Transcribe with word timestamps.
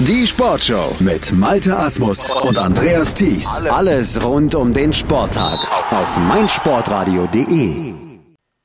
Die 0.00 0.26
Sportshow 0.26 0.96
mit 0.98 1.30
Malte 1.30 1.76
Asmus 1.76 2.30
und 2.30 2.56
Andreas 2.56 3.12
Thies. 3.12 3.46
Alles 3.68 4.24
rund 4.24 4.54
um 4.54 4.72
den 4.72 4.94
Sporttag 4.94 5.60
auf 5.92 6.18
meinsportradio.de. 6.26 7.92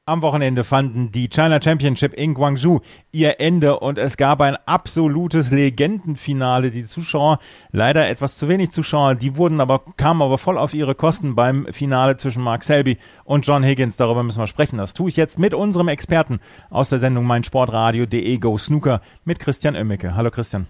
Am 0.05 0.21
Wochenende 0.21 0.63
fanden 0.63 1.11
die 1.11 1.27
China 1.27 1.61
Championship 1.61 2.13
in 2.13 2.35
Guangzhou 2.35 2.79
ihr 3.11 3.41
Ende 3.41 3.81
und 3.81 3.97
es 3.97 4.15
gab 4.15 4.39
ein 4.39 4.55
absolutes 4.65 5.51
Legendenfinale. 5.51 6.71
Die 6.71 6.85
Zuschauer, 6.85 7.39
leider 7.73 8.07
etwas 8.07 8.37
zu 8.37 8.47
wenig 8.47 8.71
Zuschauer, 8.71 9.15
die 9.15 9.35
wurden 9.35 9.59
aber, 9.59 9.81
kamen 9.97 10.21
aber 10.21 10.37
voll 10.37 10.57
auf 10.57 10.73
ihre 10.73 10.95
Kosten 10.95 11.35
beim 11.35 11.67
Finale 11.73 12.15
zwischen 12.15 12.43
Mark 12.43 12.63
Selby 12.63 12.97
und 13.25 13.45
John 13.45 13.61
Higgins. 13.61 13.97
Darüber 13.97 14.23
müssen 14.23 14.39
wir 14.39 14.47
sprechen. 14.47 14.77
Das 14.77 14.93
tue 14.93 15.09
ich 15.09 15.17
jetzt 15.17 15.37
mit 15.37 15.53
unserem 15.53 15.89
Experten 15.89 16.39
aus 16.69 16.87
der 16.87 16.99
Sendung 16.99 17.25
meinsportradio.de 17.25 18.37
Go 18.37 18.57
Snooker 18.57 19.01
mit 19.25 19.39
Christian 19.39 19.75
Oemmeke. 19.75 20.15
Hallo 20.15 20.31
Christian. 20.31 20.67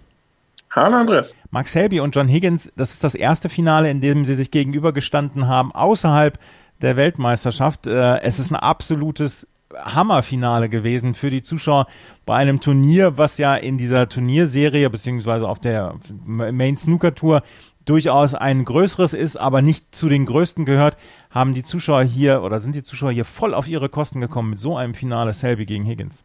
Hallo 0.76 0.94
Andreas. 0.98 1.34
Mark 1.50 1.68
Selby 1.68 2.00
und 2.00 2.14
John 2.14 2.28
Higgins, 2.28 2.70
das 2.76 2.92
ist 2.92 3.02
das 3.02 3.14
erste 3.14 3.48
Finale, 3.48 3.90
in 3.90 4.02
dem 4.02 4.26
sie 4.26 4.34
sich 4.34 4.50
gegenübergestanden 4.50 5.48
haben, 5.48 5.72
außerhalb 5.72 6.38
der 6.82 6.96
Weltmeisterschaft. 6.96 7.86
Äh, 7.86 8.20
es 8.20 8.38
ist 8.38 8.50
ein 8.50 8.56
absolutes 8.56 9.48
Hammerfinale 9.74 10.68
gewesen 10.68 11.14
für 11.14 11.30
die 11.30 11.40
Zuschauer 11.40 11.86
bei 12.26 12.36
einem 12.36 12.60
Turnier, 12.60 13.16
was 13.16 13.38
ja 13.38 13.54
in 13.54 13.78
dieser 13.78 14.06
Turnierserie 14.10 14.90
beziehungsweise 14.90 15.48
auf 15.48 15.60
der 15.60 15.94
Main 16.26 16.76
Snooker 16.76 17.14
Tour 17.14 17.42
durchaus 17.86 18.34
ein 18.34 18.66
größeres 18.66 19.14
ist, 19.14 19.36
aber 19.36 19.62
nicht 19.62 19.94
zu 19.94 20.10
den 20.10 20.26
größten 20.26 20.66
gehört, 20.66 20.98
haben 21.30 21.54
die 21.54 21.62
Zuschauer 21.62 22.02
hier 22.02 22.42
oder 22.42 22.60
sind 22.60 22.74
die 22.74 22.82
Zuschauer 22.82 23.12
hier 23.12 23.24
voll 23.24 23.54
auf 23.54 23.66
ihre 23.66 23.88
Kosten 23.88 24.20
gekommen 24.20 24.50
mit 24.50 24.58
so 24.58 24.76
einem 24.76 24.92
Finale 24.92 25.32
Selby 25.32 25.64
gegen 25.64 25.86
Higgins. 25.86 26.22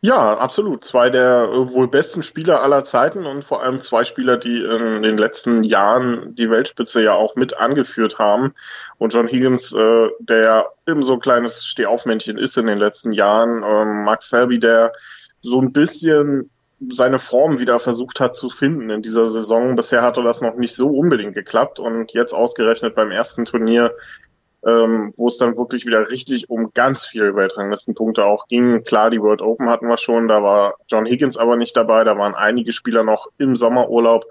Ja, 0.00 0.38
absolut. 0.38 0.84
Zwei 0.84 1.10
der 1.10 1.48
äh, 1.52 1.72
wohl 1.72 1.88
besten 1.88 2.22
Spieler 2.22 2.62
aller 2.62 2.84
Zeiten 2.84 3.26
und 3.26 3.44
vor 3.44 3.62
allem 3.62 3.80
zwei 3.80 4.04
Spieler, 4.04 4.36
die 4.36 4.62
in 4.62 5.02
den 5.02 5.16
letzten 5.16 5.64
Jahren 5.64 6.36
die 6.36 6.50
Weltspitze 6.50 7.02
ja 7.02 7.14
auch 7.14 7.34
mit 7.34 7.56
angeführt 7.58 8.18
haben. 8.18 8.54
Und 8.98 9.12
John 9.12 9.26
Higgins, 9.26 9.74
äh, 9.74 10.08
der 10.20 10.66
eben 10.86 11.02
so 11.02 11.14
ein 11.14 11.20
kleines 11.20 11.66
Stehaufmännchen 11.66 12.38
ist 12.38 12.56
in 12.56 12.66
den 12.66 12.78
letzten 12.78 13.12
Jahren. 13.12 13.64
Ähm, 13.64 14.04
Max 14.04 14.28
Selby, 14.28 14.60
der 14.60 14.92
so 15.42 15.60
ein 15.60 15.72
bisschen 15.72 16.48
seine 16.90 17.18
Form 17.18 17.58
wieder 17.58 17.80
versucht 17.80 18.20
hat 18.20 18.36
zu 18.36 18.50
finden 18.50 18.90
in 18.90 19.02
dieser 19.02 19.28
Saison. 19.28 19.74
Bisher 19.74 20.02
hatte 20.02 20.22
das 20.22 20.40
noch 20.40 20.54
nicht 20.54 20.76
so 20.76 20.88
unbedingt 20.88 21.34
geklappt 21.34 21.80
und 21.80 22.12
jetzt 22.12 22.32
ausgerechnet 22.32 22.94
beim 22.94 23.10
ersten 23.10 23.46
Turnier 23.46 23.92
ähm, 24.66 25.12
wo 25.16 25.28
es 25.28 25.36
dann 25.38 25.56
wirklich 25.56 25.86
wieder 25.86 26.10
richtig 26.10 26.50
um 26.50 26.72
ganz 26.72 27.06
viele 27.06 27.34
Weltranglistenpunkte 27.36 28.24
auch 28.24 28.48
ging. 28.48 28.82
Klar, 28.84 29.10
die 29.10 29.20
World 29.20 29.40
Open 29.40 29.68
hatten 29.68 29.88
wir 29.88 29.98
schon, 29.98 30.28
da 30.28 30.42
war 30.42 30.74
John 30.88 31.06
Higgins 31.06 31.36
aber 31.36 31.56
nicht 31.56 31.76
dabei, 31.76 32.04
da 32.04 32.18
waren 32.18 32.34
einige 32.34 32.72
Spieler 32.72 33.04
noch 33.04 33.28
im 33.38 33.56
Sommerurlaub. 33.56 34.24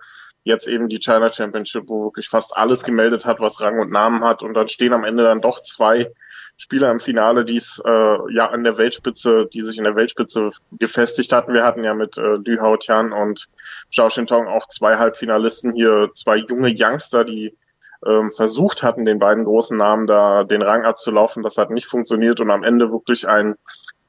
Jetzt 0.43 0.67
eben 0.67 0.87
die 0.87 0.99
China 0.99 1.31
Championship, 1.31 1.83
wo 1.87 2.05
wirklich 2.05 2.29
fast 2.29 2.55
alles 2.55 2.83
gemeldet 2.83 3.25
hat, 3.25 3.39
was 3.39 3.59
Rang 3.59 3.79
und 3.79 3.91
Namen 3.91 4.23
hat. 4.23 4.43
Und 4.43 4.53
dann 4.53 4.69
stehen 4.69 4.93
am 4.93 5.03
Ende 5.03 5.23
dann 5.23 5.41
doch 5.41 5.61
zwei 5.61 6.09
Spieler 6.57 6.89
im 6.89 6.99
Finale, 6.99 7.45
die 7.45 7.57
es 7.57 7.81
äh, 7.85 8.33
ja 8.33 8.49
an 8.49 8.63
der 8.63 8.77
Weltspitze, 8.77 9.47
die 9.53 9.63
sich 9.63 9.77
in 9.77 9.83
der 9.83 9.95
Weltspitze 9.95 10.51
gefestigt 10.71 11.33
hatten. 11.33 11.53
Wir 11.53 11.63
hatten 11.63 11.83
ja 11.83 11.93
mit 11.93 12.17
äh, 12.17 12.37
Lü 12.37 12.57
Hao 12.59 12.77
Tian 12.77 13.11
und 13.11 13.47
Zhao 13.93 14.09
Shintong 14.09 14.47
auch 14.47 14.67
zwei 14.67 14.97
Halbfinalisten 14.97 15.73
hier, 15.73 16.09
zwei 16.13 16.37
junge 16.37 16.73
Youngster, 16.75 17.23
die 17.25 17.55
ähm, 18.05 18.31
versucht 18.31 18.83
hatten, 18.83 19.05
den 19.05 19.19
beiden 19.19 19.45
großen 19.45 19.77
Namen 19.77 20.07
da 20.07 20.43
den 20.43 20.61
Rang 20.61 20.85
abzulaufen. 20.85 21.43
Das 21.43 21.57
hat 21.57 21.71
nicht 21.71 21.87
funktioniert 21.87 22.39
und 22.39 22.51
am 22.51 22.63
Ende 22.63 22.91
wirklich 22.91 23.27
ein 23.27 23.55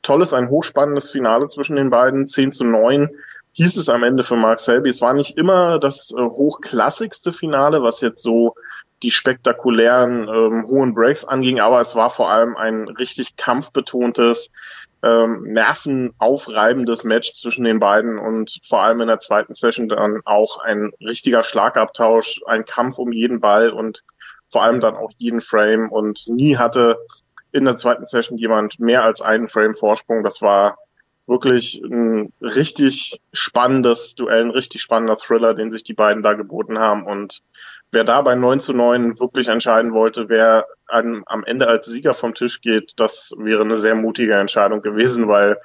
tolles, 0.03 0.35
ein 0.35 0.51
hochspannendes 0.51 1.11
Finale 1.11 1.47
zwischen 1.47 1.77
den 1.77 1.91
beiden. 1.91 2.27
10 2.27 2.53
zu 2.53 2.65
9 2.65 3.11
hieß 3.53 3.77
es 3.77 3.89
am 3.89 4.05
Ende 4.05 4.25
für 4.25 4.37
Mark 4.37 4.61
Selby. 4.61 4.89
Es 4.89 5.03
war 5.03 5.15
nicht 5.15 5.37
immer 5.37 5.79
das 5.79 6.15
äh, 6.17 6.21
hochklassigste 6.21 7.33
Finale, 7.33 7.83
was 7.83 8.01
jetzt 8.01 8.23
so 8.23 8.55
die 9.03 9.11
spektakulären 9.11 10.29
ähm, 10.29 10.67
hohen 10.67 10.95
Breaks 10.95 11.25
anging, 11.25 11.61
aber 11.61 11.81
es 11.81 11.95
war 11.95 12.11
vor 12.11 12.31
allem 12.31 12.57
ein 12.57 12.89
richtig 12.89 13.37
kampfbetontes, 13.37 14.51
ähm, 15.03 15.43
nervenaufreibendes 15.45 17.05
Match 17.05 17.33
zwischen 17.35 17.65
den 17.65 17.79
beiden 17.79 18.19
und 18.19 18.61
vor 18.67 18.83
allem 18.83 19.01
in 19.01 19.09
der 19.09 19.21
zweiten 19.21 19.55
Session 19.55 19.89
dann 19.89 20.21
auch 20.25 20.59
ein 20.59 20.91
richtiger 21.01 21.45
Schlagabtausch, 21.45 22.41
ein 22.47 22.65
Kampf 22.65 22.99
um 22.99 23.13
jeden 23.13 23.41
Ball 23.41 23.71
und 23.71 24.03
vor 24.51 24.63
allem 24.63 24.81
dann 24.81 24.97
auch 24.97 25.13
jeden 25.19 25.41
Frame 25.41 25.91
und 25.91 26.27
nie 26.27 26.57
hatte 26.57 26.99
in 27.53 27.65
der 27.65 27.77
zweiten 27.77 28.07
Session 28.07 28.39
jemand 28.39 28.81
mehr 28.81 29.05
als 29.05 29.23
einen 29.23 29.49
Frame 29.49 29.75
Vorsprung. 29.75 30.25
Das 30.25 30.43
war 30.43 30.79
wirklich 31.27 31.81
ein 31.85 32.33
richtig 32.41 33.21
spannendes 33.33 34.15
Duell, 34.15 34.47
ein 34.47 34.51
richtig 34.51 34.83
spannender 34.83 35.17
Thriller, 35.17 35.55
den 35.55 35.71
sich 35.71 35.85
die 35.85 35.95
beiden 35.95 36.23
da 36.23 36.33
geboten 36.33 36.79
haben 36.79 37.05
und 37.05 37.43
wer 37.93 38.05
da 38.05 38.21
bei 38.23 38.35
9 38.35 38.61
zu 38.61 38.73
9 38.73 39.19
wirklich 39.19 39.49
entscheiden 39.49 39.93
wollte, 39.93 40.29
wer 40.29 40.67
an, 40.87 41.23
am 41.27 41.45
Ende 41.45 41.69
als 41.69 41.87
Sieger 41.87 42.15
vom 42.15 42.35
Tisch 42.35 42.61
geht, 42.61 42.93
das 42.97 43.33
wäre 43.39 43.63
eine 43.63 43.77
sehr 43.77 43.95
mutige 43.95 44.35
Entscheidung 44.35 44.83
gewesen, 44.83 45.29
weil 45.29 45.59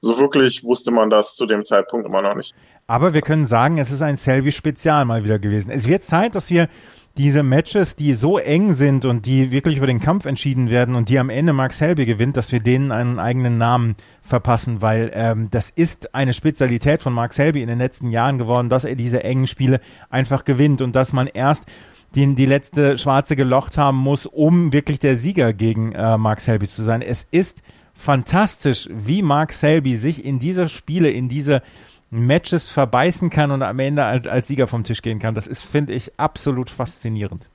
so 0.00 0.18
wirklich 0.18 0.62
wusste 0.62 0.90
man 0.90 1.10
das 1.10 1.34
zu 1.34 1.46
dem 1.46 1.64
Zeitpunkt 1.64 2.06
immer 2.06 2.22
noch 2.22 2.34
nicht. 2.34 2.54
Aber 2.86 3.14
wir 3.14 3.20
können 3.20 3.46
sagen, 3.46 3.78
es 3.78 3.90
ist 3.90 4.02
ein 4.02 4.16
Selby-Spezial 4.16 5.04
mal 5.04 5.24
wieder 5.24 5.38
gewesen. 5.38 5.70
Es 5.70 5.88
wird 5.88 6.02
Zeit, 6.02 6.34
dass 6.34 6.50
wir 6.50 6.68
diese 7.16 7.42
Matches, 7.42 7.96
die 7.96 8.14
so 8.14 8.38
eng 8.38 8.74
sind 8.74 9.04
und 9.04 9.26
die 9.26 9.50
wirklich 9.50 9.76
über 9.76 9.86
den 9.86 10.00
Kampf 10.00 10.24
entschieden 10.24 10.70
werden 10.70 10.94
und 10.94 11.08
die 11.08 11.18
am 11.18 11.30
Ende 11.30 11.52
Mark 11.52 11.72
Selby 11.72 12.06
gewinnt, 12.06 12.36
dass 12.36 12.52
wir 12.52 12.60
denen 12.60 12.92
einen 12.92 13.18
eigenen 13.18 13.58
Namen 13.58 13.96
verpassen, 14.22 14.82
weil 14.82 15.10
ähm, 15.14 15.48
das 15.50 15.70
ist 15.70 16.14
eine 16.14 16.32
Spezialität 16.32 17.02
von 17.02 17.12
Mark 17.12 17.32
Selby 17.32 17.60
in 17.60 17.68
den 17.68 17.78
letzten 17.78 18.10
Jahren 18.10 18.38
geworden, 18.38 18.68
dass 18.68 18.84
er 18.84 18.94
diese 18.94 19.24
engen 19.24 19.48
Spiele 19.48 19.80
einfach 20.10 20.44
gewinnt 20.44 20.80
und 20.80 20.94
dass 20.94 21.12
man 21.12 21.26
erst 21.26 21.66
den 22.14 22.36
die 22.36 22.46
letzte 22.46 22.96
Schwarze 22.96 23.36
gelocht 23.36 23.76
haben 23.76 23.98
muss, 23.98 24.26
um 24.26 24.72
wirklich 24.72 24.98
der 24.98 25.16
Sieger 25.16 25.52
gegen 25.52 25.92
äh, 25.92 26.16
Mark 26.16 26.40
Selby 26.40 26.66
zu 26.66 26.82
sein. 26.82 27.02
Es 27.02 27.26
ist 27.30 27.62
fantastisch, 27.94 28.88
wie 28.92 29.22
Mark 29.22 29.52
Selby 29.52 29.96
sich 29.96 30.24
in 30.24 30.38
diese 30.38 30.68
Spiele, 30.68 31.10
in 31.10 31.28
diese 31.28 31.62
Matches 32.10 32.68
verbeißen 32.68 33.30
kann 33.30 33.50
und 33.50 33.62
am 33.62 33.78
Ende 33.78 34.04
als, 34.04 34.26
als 34.26 34.46
Sieger 34.46 34.66
vom 34.66 34.84
Tisch 34.84 35.02
gehen 35.02 35.18
kann. 35.18 35.34
Das 35.34 35.46
ist, 35.46 35.64
finde 35.64 35.92
ich, 35.92 36.12
absolut 36.18 36.70
faszinierend. 36.70 37.48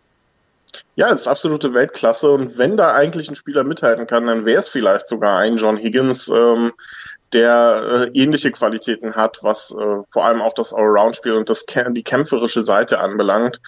Ja, 0.95 1.09
das 1.09 1.21
ist 1.21 1.27
absolute 1.27 1.73
Weltklasse. 1.73 2.29
Und 2.29 2.57
wenn 2.57 2.77
da 2.77 2.93
eigentlich 2.93 3.29
ein 3.29 3.35
Spieler 3.35 3.63
mithalten 3.63 4.07
kann, 4.07 4.27
dann 4.27 4.45
wäre 4.45 4.59
es 4.59 4.69
vielleicht 4.69 5.07
sogar 5.07 5.39
ein 5.39 5.57
John 5.57 5.77
Higgins, 5.77 6.29
ähm, 6.29 6.73
der 7.33 8.09
äh, 8.13 8.19
ähnliche 8.19 8.51
Qualitäten 8.51 9.15
hat, 9.15 9.39
was 9.41 9.71
äh, 9.71 10.03
vor 10.11 10.25
allem 10.25 10.41
auch 10.41 10.53
das 10.53 10.73
Allround-Spiel 10.73 11.33
und 11.33 11.49
das, 11.49 11.65
die 11.65 12.03
kämpferische 12.03 12.61
Seite 12.61 12.99
anbelangt. 12.99 13.59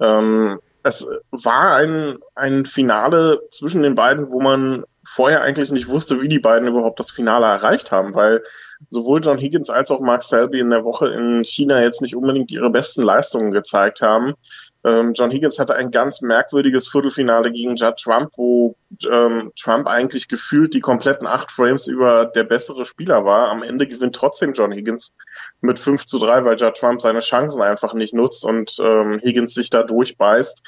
Ähm, 0.00 0.58
es 0.82 1.06
war 1.30 1.76
ein, 1.76 2.18
ein 2.34 2.64
Finale 2.64 3.42
zwischen 3.50 3.82
den 3.82 3.94
beiden, 3.94 4.30
wo 4.30 4.40
man 4.40 4.84
vorher 5.04 5.42
eigentlich 5.42 5.70
nicht 5.70 5.88
wusste, 5.88 6.22
wie 6.22 6.28
die 6.28 6.38
beiden 6.38 6.68
überhaupt 6.68 6.98
das 6.98 7.10
Finale 7.10 7.44
erreicht 7.46 7.92
haben, 7.92 8.14
weil 8.14 8.42
sowohl 8.88 9.20
John 9.22 9.38
Higgins 9.38 9.68
als 9.70 9.90
auch 9.90 10.00
Mark 10.00 10.22
Selby 10.22 10.60
in 10.60 10.70
der 10.70 10.84
Woche 10.84 11.08
in 11.08 11.44
China 11.44 11.82
jetzt 11.82 12.00
nicht 12.00 12.16
unbedingt 12.16 12.50
ihre 12.50 12.70
besten 12.70 13.02
Leistungen 13.02 13.52
gezeigt 13.52 14.00
haben. 14.00 14.34
Ähm, 14.82 15.12
John 15.14 15.30
Higgins 15.30 15.58
hatte 15.58 15.74
ein 15.74 15.90
ganz 15.90 16.22
merkwürdiges 16.22 16.88
Viertelfinale 16.88 17.52
gegen 17.52 17.76
Judd 17.76 17.98
Trump, 18.02 18.30
wo 18.36 18.76
ähm, 19.10 19.52
Trump 19.60 19.86
eigentlich 19.86 20.26
gefühlt 20.26 20.72
die 20.72 20.80
kompletten 20.80 21.26
acht 21.26 21.50
Frames 21.50 21.86
über 21.86 22.24
der 22.24 22.44
bessere 22.44 22.86
Spieler 22.86 23.26
war. 23.26 23.50
Am 23.50 23.62
Ende 23.62 23.86
gewinnt 23.86 24.14
trotzdem 24.14 24.54
John 24.54 24.72
Higgins 24.72 25.14
mit 25.60 25.78
5 25.78 26.06
zu 26.06 26.18
3, 26.18 26.44
weil 26.46 26.56
Judd 26.56 26.78
Trump 26.78 27.02
seine 27.02 27.20
Chancen 27.20 27.60
einfach 27.60 27.92
nicht 27.92 28.14
nutzt 28.14 28.44
und 28.44 28.76
ähm, 28.80 29.20
Higgins 29.22 29.52
sich 29.52 29.68
da 29.68 29.82
durchbeißt. 29.82 30.62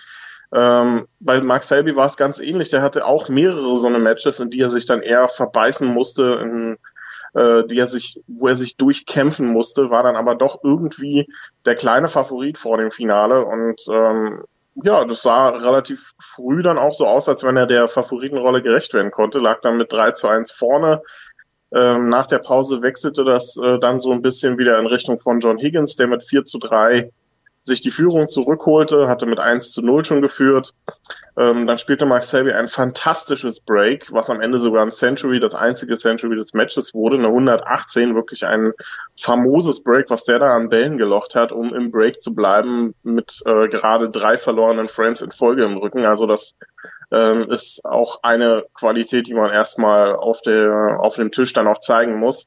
Ähm, 0.54 1.06
bei 1.18 1.40
Mark 1.40 1.62
Selby 1.62 1.96
war 1.96 2.04
es 2.04 2.18
ganz 2.18 2.38
ähnlich. 2.38 2.68
Der 2.68 2.82
hatte 2.82 3.06
auch 3.06 3.30
mehrere 3.30 3.74
so 3.76 3.88
eine 3.88 3.98
Matches, 3.98 4.40
in 4.40 4.50
die 4.50 4.60
er 4.60 4.68
sich 4.68 4.84
dann 4.84 5.00
eher 5.00 5.28
verbeißen 5.28 5.88
musste, 5.88 6.38
in 6.42 6.76
äh, 7.34 7.64
die 7.64 7.78
er 7.78 7.86
sich, 7.86 8.20
wo 8.26 8.48
er 8.48 8.56
sich 8.56 8.76
durchkämpfen 8.76 9.46
musste, 9.46 9.90
war 9.90 10.02
dann 10.02 10.16
aber 10.16 10.34
doch 10.34 10.60
irgendwie 10.62 11.28
der 11.64 11.74
kleine 11.74 12.08
Favorit 12.08 12.58
vor 12.58 12.78
dem 12.78 12.90
Finale 12.90 13.44
und 13.44 13.80
ähm, 13.90 14.44
ja, 14.74 15.04
das 15.04 15.22
sah 15.22 15.50
relativ 15.50 16.12
früh 16.18 16.62
dann 16.62 16.78
auch 16.78 16.94
so 16.94 17.06
aus, 17.06 17.28
als 17.28 17.44
wenn 17.44 17.56
er 17.56 17.66
der 17.66 17.88
Favoritenrolle 17.88 18.62
gerecht 18.62 18.94
werden 18.94 19.10
konnte, 19.10 19.38
lag 19.38 19.60
dann 19.60 19.76
mit 19.76 19.92
3 19.92 20.12
zu 20.12 20.28
1 20.28 20.50
vorne. 20.52 21.02
Ähm, 21.74 22.08
nach 22.08 22.26
der 22.26 22.38
Pause 22.38 22.82
wechselte 22.82 23.24
das 23.24 23.56
äh, 23.56 23.78
dann 23.78 24.00
so 24.00 24.12
ein 24.12 24.22
bisschen 24.22 24.58
wieder 24.58 24.78
in 24.78 24.86
Richtung 24.86 25.20
von 25.20 25.40
John 25.40 25.58
Higgins, 25.58 25.96
der 25.96 26.06
mit 26.06 26.24
4 26.24 26.44
zu 26.44 26.58
3 26.58 27.10
sich 27.62 27.80
die 27.80 27.90
Führung 27.90 28.28
zurückholte, 28.28 29.08
hatte 29.08 29.26
mit 29.26 29.38
1 29.38 29.72
zu 29.72 29.82
0 29.82 30.04
schon 30.04 30.20
geführt. 30.22 30.74
Ähm, 31.36 31.66
dann 31.66 31.78
spielte 31.78 32.04
Mark 32.04 32.24
Selby 32.24 32.52
ein 32.52 32.68
fantastisches 32.68 33.60
Break, 33.60 34.12
was 34.12 34.28
am 34.28 34.40
Ende 34.40 34.58
sogar 34.58 34.84
ein 34.84 34.90
Century, 34.90 35.40
das 35.40 35.54
einzige 35.54 35.94
Century 35.94 36.36
des 36.36 36.52
Matches 36.52 36.92
wurde, 36.92 37.16
eine 37.16 37.28
118, 37.28 38.14
wirklich 38.14 38.44
ein 38.44 38.72
famoses 39.18 39.82
Break, 39.82 40.10
was 40.10 40.24
der 40.24 40.40
da 40.40 40.54
an 40.54 40.68
Bällen 40.68 40.98
gelocht 40.98 41.34
hat, 41.34 41.52
um 41.52 41.74
im 41.74 41.90
Break 41.90 42.20
zu 42.20 42.34
bleiben 42.34 42.94
mit 43.02 43.40
äh, 43.46 43.68
gerade 43.68 44.10
drei 44.10 44.36
verlorenen 44.36 44.88
Frames 44.88 45.22
in 45.22 45.30
Folge 45.30 45.64
im 45.64 45.78
Rücken. 45.78 46.04
Also 46.04 46.26
das 46.26 46.54
ähm, 47.10 47.50
ist 47.50 47.84
auch 47.84 48.22
eine 48.22 48.64
Qualität, 48.74 49.26
die 49.26 49.34
man 49.34 49.50
erstmal 49.50 50.14
auf, 50.14 50.42
der, 50.42 50.98
auf 51.00 51.14
dem 51.14 51.30
Tisch 51.30 51.52
dann 51.52 51.68
auch 51.68 51.80
zeigen 51.80 52.18
muss. 52.18 52.46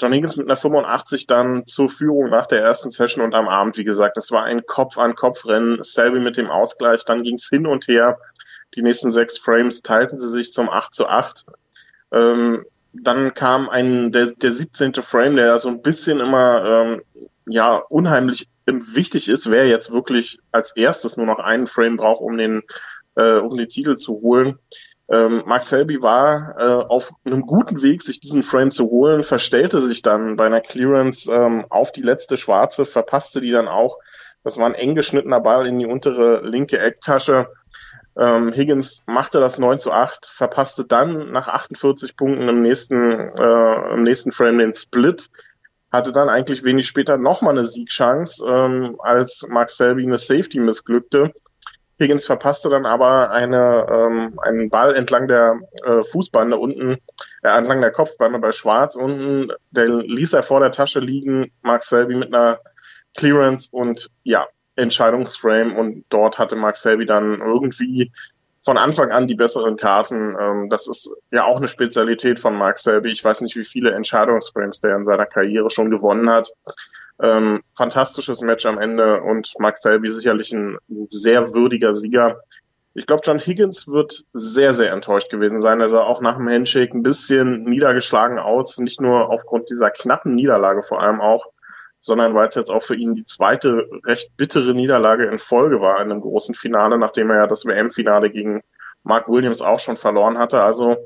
John 0.00 0.12
Higgins 0.12 0.36
mit 0.36 0.46
einer 0.46 0.56
85 0.56 1.26
dann 1.26 1.66
zur 1.66 1.90
Führung 1.90 2.30
nach 2.30 2.46
der 2.46 2.62
ersten 2.62 2.90
Session 2.90 3.24
und 3.24 3.34
am 3.34 3.48
Abend, 3.48 3.76
wie 3.76 3.84
gesagt, 3.84 4.16
das 4.16 4.30
war 4.30 4.44
ein 4.44 4.66
Kopf-an-Kopf-Rennen. 4.66 5.82
Selby 5.82 6.20
mit 6.20 6.36
dem 6.36 6.50
Ausgleich, 6.50 7.04
dann 7.04 7.22
ging 7.22 7.36
es 7.36 7.48
hin 7.48 7.66
und 7.66 7.88
her. 7.88 8.18
Die 8.74 8.82
nächsten 8.82 9.10
sechs 9.10 9.38
Frames 9.38 9.82
teilten 9.82 10.18
sie 10.18 10.28
sich 10.28 10.52
zum 10.52 10.68
8 10.68 10.94
zu 10.94 11.06
8. 11.06 11.46
Ähm, 12.12 12.64
dann 12.92 13.34
kam 13.34 13.68
ein, 13.68 14.12
der, 14.12 14.32
der 14.32 14.52
17. 14.52 14.94
Frame, 14.94 15.36
der 15.36 15.58
so 15.58 15.68
ein 15.68 15.82
bisschen 15.82 16.20
immer, 16.20 16.64
ähm, 16.64 17.02
ja, 17.46 17.76
unheimlich 17.76 18.48
wichtig 18.66 19.28
ist, 19.28 19.50
wer 19.50 19.66
jetzt 19.66 19.90
wirklich 19.90 20.38
als 20.52 20.76
erstes 20.76 21.16
nur 21.16 21.26
noch 21.26 21.38
einen 21.38 21.66
Frame 21.66 21.96
braucht, 21.96 22.20
um 22.20 22.36
den, 22.36 22.62
äh, 23.16 23.38
um 23.38 23.56
den 23.56 23.68
Titel 23.68 23.96
zu 23.96 24.20
holen. 24.20 24.58
Ähm, 25.10 25.42
Mark 25.46 25.64
Selby 25.64 26.02
war 26.02 26.54
äh, 26.58 26.84
auf 26.84 27.10
einem 27.24 27.42
guten 27.42 27.82
Weg, 27.82 28.02
sich 28.02 28.20
diesen 28.20 28.42
Frame 28.42 28.70
zu 28.70 28.90
holen, 28.90 29.24
verstellte 29.24 29.80
sich 29.80 30.02
dann 30.02 30.36
bei 30.36 30.46
einer 30.46 30.60
Clearance 30.60 31.32
ähm, 31.32 31.64
auf 31.70 31.92
die 31.92 32.02
letzte 32.02 32.36
Schwarze, 32.36 32.84
verpasste 32.84 33.40
die 33.40 33.50
dann 33.50 33.68
auch. 33.68 33.98
Das 34.44 34.58
war 34.58 34.66
ein 34.66 34.74
eng 34.74 34.94
geschnittener 34.94 35.40
Ball 35.40 35.66
in 35.66 35.78
die 35.78 35.86
untere 35.86 36.46
linke 36.46 36.78
Ecktasche. 36.78 37.48
Ähm, 38.18 38.52
Higgins 38.52 39.02
machte 39.06 39.40
das 39.40 39.58
9 39.58 39.78
zu 39.78 39.92
8, 39.92 40.26
verpasste 40.26 40.84
dann 40.84 41.30
nach 41.32 41.48
48 41.48 42.16
Punkten 42.16 42.48
im 42.48 42.62
nächsten, 42.62 42.94
äh, 43.10 43.94
im 43.94 44.02
nächsten 44.02 44.32
Frame 44.32 44.58
den 44.58 44.74
Split, 44.74 45.30
hatte 45.90 46.12
dann 46.12 46.28
eigentlich 46.28 46.64
wenig 46.64 46.86
später 46.86 47.16
nochmal 47.16 47.56
eine 47.56 47.64
Siegchance, 47.64 48.44
ähm, 48.46 48.96
als 48.98 49.46
Mark 49.48 49.70
Selby 49.70 50.02
eine 50.02 50.18
Safety 50.18 50.58
missglückte. 50.58 51.32
Higgins 51.98 52.24
verpasste 52.24 52.68
dann 52.70 52.86
aber 52.86 53.30
eine, 53.30 53.86
ähm, 53.90 54.38
einen 54.42 54.70
Ball 54.70 54.94
entlang 54.94 55.28
der 55.28 55.60
äh, 55.84 56.04
Fußbande 56.04 56.56
unten, 56.56 56.98
äh, 57.42 57.48
entlang 57.48 57.80
der 57.80 57.90
Kopfbande 57.90 58.38
bei 58.38 58.52
Schwarz 58.52 58.96
unten. 58.96 59.52
Der 59.70 59.88
ließ 59.88 60.32
er 60.32 60.42
vor 60.42 60.60
der 60.60 60.72
Tasche 60.72 61.00
liegen, 61.00 61.50
Mark 61.62 61.82
Selby 61.82 62.14
mit 62.14 62.32
einer 62.32 62.60
Clearance 63.16 63.68
und 63.72 64.10
ja, 64.22 64.46
Entscheidungsframe 64.76 65.76
und 65.76 66.04
dort 66.08 66.38
hatte 66.38 66.54
Mark 66.54 66.76
Selby 66.76 67.04
dann 67.04 67.40
irgendwie 67.40 68.12
von 68.64 68.76
Anfang 68.76 69.10
an 69.10 69.26
die 69.26 69.34
besseren 69.34 69.76
Karten. 69.76 70.36
Ähm, 70.38 70.68
das 70.70 70.86
ist 70.86 71.10
ja 71.30 71.44
auch 71.44 71.56
eine 71.56 71.68
Spezialität 71.68 72.38
von 72.38 72.54
Mark 72.54 72.78
Selby. 72.78 73.10
Ich 73.10 73.24
weiß 73.24 73.40
nicht, 73.40 73.56
wie 73.56 73.64
viele 73.64 73.92
Entscheidungsframes 73.92 74.80
der 74.80 74.96
in 74.96 75.04
seiner 75.04 75.26
Karriere 75.26 75.70
schon 75.70 75.90
gewonnen 75.90 76.30
hat. 76.30 76.52
Ähm, 77.20 77.62
fantastisches 77.76 78.42
Match 78.42 78.64
am 78.66 78.78
Ende 78.78 79.20
und 79.22 79.52
Mark 79.58 79.78
Selby 79.78 80.12
sicherlich 80.12 80.52
ein 80.52 80.78
sehr 81.06 81.52
würdiger 81.52 81.94
Sieger. 81.94 82.40
Ich 82.94 83.06
glaube, 83.06 83.22
John 83.24 83.38
Higgins 83.38 83.88
wird 83.88 84.24
sehr, 84.32 84.72
sehr 84.72 84.92
enttäuscht 84.92 85.30
gewesen 85.30 85.60
sein. 85.60 85.80
Er 85.80 85.88
sah 85.88 86.02
auch 86.02 86.20
nach 86.20 86.36
dem 86.36 86.48
Handshake 86.48 86.96
ein 86.96 87.02
bisschen 87.02 87.64
niedergeschlagen 87.64 88.38
aus, 88.38 88.78
nicht 88.78 89.00
nur 89.00 89.30
aufgrund 89.30 89.70
dieser 89.70 89.90
knappen 89.90 90.34
Niederlage 90.34 90.82
vor 90.82 91.00
allem 91.00 91.20
auch, 91.20 91.46
sondern 91.98 92.34
weil 92.34 92.48
es 92.48 92.54
jetzt 92.54 92.70
auch 92.70 92.82
für 92.82 92.94
ihn 92.94 93.14
die 93.14 93.24
zweite 93.24 93.88
recht 94.04 94.36
bittere 94.36 94.74
Niederlage 94.74 95.26
in 95.26 95.38
Folge 95.38 95.80
war 95.80 96.00
in 96.00 96.10
einem 96.10 96.20
großen 96.20 96.54
Finale, 96.54 96.98
nachdem 96.98 97.30
er 97.30 97.36
ja 97.36 97.46
das 97.46 97.66
WM-Finale 97.66 98.30
gegen 98.30 98.62
Mark 99.02 99.28
Williams 99.28 99.62
auch 99.62 99.80
schon 99.80 99.96
verloren 99.96 100.38
hatte. 100.38 100.62
Also 100.62 100.96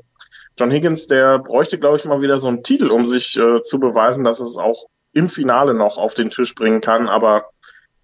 John 0.59 0.71
Higgins, 0.71 1.07
der 1.07 1.39
bräuchte, 1.39 1.79
glaube 1.79 1.97
ich, 1.97 2.05
mal 2.05 2.21
wieder 2.21 2.37
so 2.37 2.47
einen 2.47 2.63
Titel, 2.63 2.91
um 2.91 3.07
sich 3.07 3.37
äh, 3.39 3.63
zu 3.63 3.79
beweisen, 3.79 4.23
dass 4.23 4.39
es 4.39 4.57
auch 4.57 4.85
im 5.13 5.29
Finale 5.29 5.73
noch 5.73 5.97
auf 5.97 6.13
den 6.13 6.29
Tisch 6.29 6.53
bringen 6.55 6.81
kann. 6.81 7.07
Aber 7.07 7.45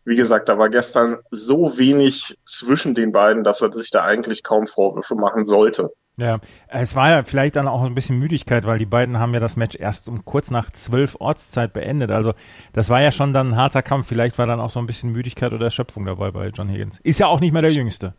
wie 0.05 0.15
gesagt, 0.15 0.49
da 0.49 0.57
war 0.57 0.69
gestern 0.69 1.17
so 1.31 1.77
wenig 1.77 2.37
zwischen 2.45 2.95
den 2.95 3.11
beiden, 3.11 3.43
dass 3.43 3.61
er 3.61 3.71
sich 3.75 3.91
da 3.91 4.03
eigentlich 4.03 4.43
kaum 4.43 4.67
Vorwürfe 4.67 5.15
machen 5.15 5.45
sollte. 5.45 5.91
Ja, 6.17 6.39
es 6.67 6.95
war 6.95 7.09
ja 7.09 7.23
vielleicht 7.23 7.55
dann 7.55 7.67
auch 7.67 7.83
ein 7.83 7.95
bisschen 7.95 8.19
Müdigkeit, 8.19 8.65
weil 8.65 8.77
die 8.77 8.85
beiden 8.85 9.19
haben 9.19 9.33
ja 9.33 9.39
das 9.39 9.55
Match 9.55 9.77
erst 9.79 10.09
um 10.09 10.25
kurz 10.25 10.51
nach 10.51 10.69
zwölf 10.69 11.15
Ortszeit 11.19 11.71
beendet. 11.71 12.11
Also 12.11 12.33
das 12.73 12.89
war 12.89 13.01
ja 13.01 13.11
schon 13.11 13.31
dann 13.31 13.51
ein 13.51 13.55
harter 13.55 13.81
Kampf. 13.81 14.07
Vielleicht 14.07 14.37
war 14.37 14.45
dann 14.45 14.59
auch 14.59 14.69
so 14.69 14.79
ein 14.79 14.85
bisschen 14.85 15.11
Müdigkeit 15.11 15.53
oder 15.53 15.65
Erschöpfung 15.65 16.05
dabei 16.05 16.31
bei 16.31 16.47
John 16.49 16.67
Higgins. 16.67 16.99
Ist 17.03 17.19
ja 17.19 17.27
auch 17.27 17.39
nicht 17.39 17.53
mehr 17.53 17.61
der 17.61 17.71
Jüngste. 17.71 18.15